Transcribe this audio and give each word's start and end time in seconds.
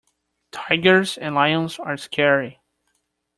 Tigers 0.51 1.15
and 1.19 1.35
lions 1.35 1.77
are 1.77 1.95
scary. 1.95 2.59